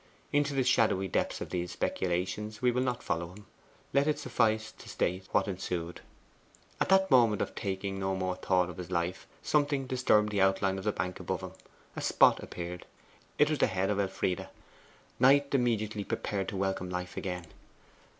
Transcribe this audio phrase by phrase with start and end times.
[0.33, 3.45] Into the shadowy depths of these speculations we will not follow him.
[3.93, 6.01] Let it suffice to state what ensued.
[6.79, 10.79] At that moment of taking no more thought for this life, something disturbed the outline
[10.79, 11.53] of the bank above him.
[11.95, 12.87] A spot appeared.
[13.37, 14.49] It was the head of Elfride.
[15.19, 17.45] Knight immediately prepared to welcome life again.